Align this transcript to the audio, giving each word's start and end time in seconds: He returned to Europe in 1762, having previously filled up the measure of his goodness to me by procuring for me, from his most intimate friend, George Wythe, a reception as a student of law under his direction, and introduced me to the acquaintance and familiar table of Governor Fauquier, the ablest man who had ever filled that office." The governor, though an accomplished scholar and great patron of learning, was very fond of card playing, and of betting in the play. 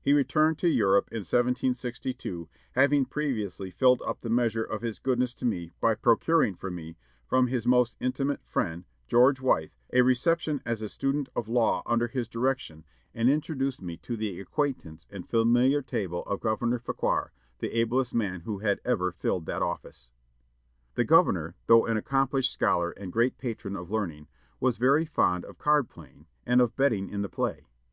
He 0.00 0.12
returned 0.12 0.58
to 0.58 0.68
Europe 0.68 1.06
in 1.12 1.18
1762, 1.18 2.48
having 2.72 3.04
previously 3.04 3.70
filled 3.70 4.02
up 4.04 4.20
the 4.20 4.28
measure 4.28 4.64
of 4.64 4.82
his 4.82 4.98
goodness 4.98 5.32
to 5.34 5.44
me 5.44 5.70
by 5.80 5.94
procuring 5.94 6.56
for 6.56 6.72
me, 6.72 6.96
from 7.24 7.46
his 7.46 7.68
most 7.68 7.96
intimate 8.00 8.42
friend, 8.44 8.84
George 9.06 9.40
Wythe, 9.40 9.70
a 9.92 10.02
reception 10.02 10.60
as 10.66 10.82
a 10.82 10.88
student 10.88 11.28
of 11.36 11.46
law 11.46 11.84
under 11.86 12.08
his 12.08 12.26
direction, 12.26 12.84
and 13.14 13.30
introduced 13.30 13.80
me 13.80 13.96
to 13.98 14.16
the 14.16 14.40
acquaintance 14.40 15.06
and 15.08 15.30
familiar 15.30 15.82
table 15.82 16.22
of 16.24 16.40
Governor 16.40 16.80
Fauquier, 16.80 17.30
the 17.60 17.70
ablest 17.78 18.12
man 18.12 18.40
who 18.40 18.58
had 18.58 18.80
ever 18.84 19.12
filled 19.12 19.46
that 19.46 19.62
office." 19.62 20.10
The 20.96 21.04
governor, 21.04 21.54
though 21.68 21.86
an 21.86 21.96
accomplished 21.96 22.50
scholar 22.52 22.90
and 22.90 23.12
great 23.12 23.38
patron 23.38 23.76
of 23.76 23.92
learning, 23.92 24.26
was 24.58 24.78
very 24.78 25.04
fond 25.04 25.44
of 25.44 25.58
card 25.58 25.88
playing, 25.88 26.26
and 26.44 26.60
of 26.60 26.74
betting 26.74 27.08
in 27.08 27.22
the 27.22 27.28
play. 27.28 27.66